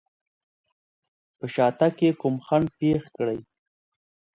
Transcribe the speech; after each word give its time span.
په 1.37 1.45
شاتګ 1.53 1.91
کې 1.99 2.09
کوم 2.21 2.35
خنډ 2.45 2.67
پېښ 2.79 3.03
کړي. 3.17 3.39